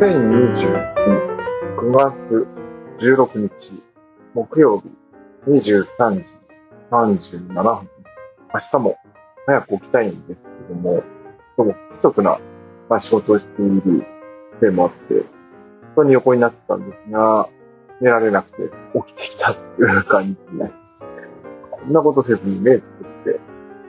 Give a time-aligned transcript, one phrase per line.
[0.00, 0.80] 2020年
[1.76, 2.48] 9月
[3.00, 3.50] 16日
[4.32, 4.88] 木曜日
[5.46, 6.24] 23時
[6.90, 7.88] 37分。
[8.54, 8.96] 明日も
[9.44, 11.02] 早く起きたいんですけども、
[11.58, 12.40] どうも不規則な、
[12.88, 14.06] ま、仕事をしている
[14.58, 15.24] せいもあって、本
[15.96, 17.50] 当に横になってたんですが、
[18.00, 18.74] 寝られなくて
[19.06, 20.72] 起きてきたっていう感じね。
[21.72, 23.40] こんなことせずに目つぶって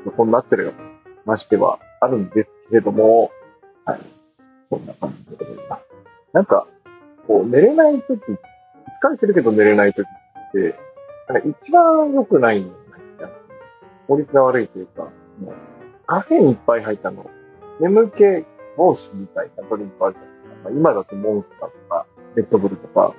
[0.08, 0.74] 横になってるよ。
[1.24, 3.32] ましてはあるんですけれども、
[3.86, 4.00] はい。
[4.70, 5.81] そんな感じでございます。
[6.34, 6.68] なんか、
[7.28, 10.76] こう、寝れないとき、疲れてるけど寝れないときって、
[11.28, 13.30] なんか一番良くないんだ
[14.08, 15.04] 効率が悪いというか、
[15.40, 15.54] もう
[16.06, 17.30] カフェインいっぱい入ったの、
[17.80, 18.46] 眠気
[18.76, 20.58] 防止みたいなドリンクあるじゃないですか。
[20.64, 23.14] まあ、今だとモンスターとか、レッドブルとか、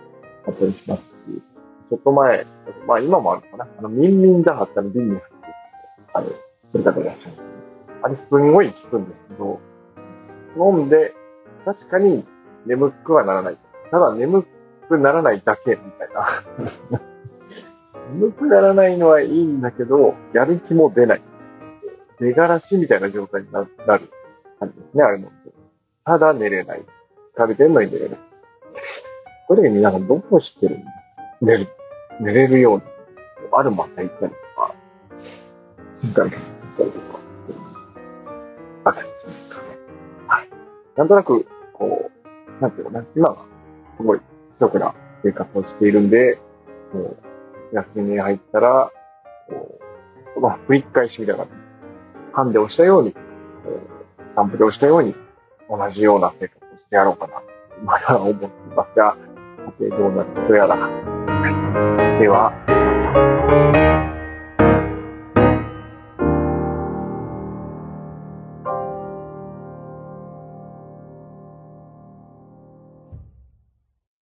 [0.46, 1.42] あったりしますし、
[1.90, 2.46] ちょっと前、
[2.86, 3.68] まあ今もあるのかな。
[3.78, 5.26] あの、ミンミンダハってあの瓶に入って
[6.14, 6.26] ある、
[6.70, 7.32] それ方いらっしゃる。
[8.02, 9.60] あれすんごい効くんですけど、
[10.56, 11.14] 飲んで、
[11.64, 12.24] 確かに
[12.66, 13.58] 眠くはならない。
[13.90, 14.46] ただ眠
[14.88, 17.00] くならないだけ、みたいな。
[18.14, 21.22] 眠くならないのはいいんだけど、やる気も出ない。
[22.20, 23.98] 出がらしみたいな状態になる感
[24.70, 25.30] じですね、あれも。
[26.04, 26.82] ただ寝れない。
[27.36, 28.18] 疲れてんのに寝れない。
[29.48, 30.84] これ皆さんどこ知ってるん
[31.40, 31.68] 寝る、
[32.20, 32.82] 寝れるように、
[33.52, 34.74] あるまた行ったりとか、
[35.98, 36.40] 静かに行っ
[36.78, 37.18] たりとか、
[38.84, 39.62] あったりするんですか。
[40.28, 40.48] はい。
[40.96, 41.46] なんとなく、
[42.62, 43.36] なんていうのかな、今が
[43.96, 46.38] すごい規則な生活をしているんで、
[46.92, 47.16] こ
[47.72, 48.92] う、休みに入ったら、
[49.48, 49.80] こ
[50.36, 51.46] う、まあ、繰り返しみたいな、
[52.32, 53.14] ハンデをしたように、
[54.36, 55.14] 散歩でをしたように、
[55.68, 57.42] 同じような生活をしてやろうかな、
[57.84, 59.16] まだ思っていますが、
[59.80, 60.76] どうなることやら。
[60.76, 62.52] はい、では、